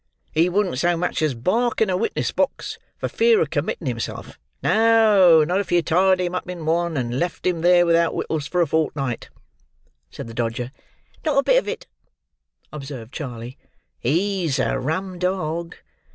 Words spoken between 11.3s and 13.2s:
a bit of it," observed